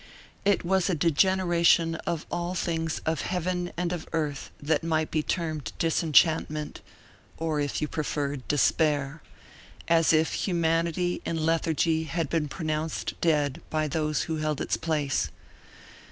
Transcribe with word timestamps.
It 0.45 0.65
was 0.65 0.89
a 0.89 0.95
degeneration 0.95 1.93
of 2.07 2.25
all 2.31 2.55
things 2.55 3.01
of 3.05 3.21
heaven 3.21 3.71
and 3.77 3.93
of 3.93 4.09
earth 4.13 4.49
that 4.59 4.83
might 4.83 5.11
be 5.11 5.21
termed 5.21 5.73
disenchantment, 5.77 6.81
or 7.37 7.59
if 7.59 7.83
you 7.83 7.87
preferred, 7.87 8.47
despair; 8.47 9.21
as 9.87 10.11
if 10.11 10.33
humanity 10.33 11.21
in 11.23 11.45
lethargy 11.45 12.05
had 12.05 12.31
been 12.31 12.47
pronounced 12.47 13.13
dead 13.21 13.61
by 13.69 13.87
those 13.87 14.23
who 14.23 14.37
held 14.37 14.59
its 14.59 14.75
place. 14.75 15.29